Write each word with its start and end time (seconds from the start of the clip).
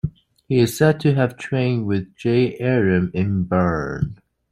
He 0.47 0.57
is 0.57 0.75
said 0.75 0.99
to 1.01 1.13
have 1.13 1.37
trained 1.37 1.85
with 1.85 2.15
J. 2.15 2.57
Erim 2.59 3.11
in 3.13 3.43
Bern. 3.43 4.17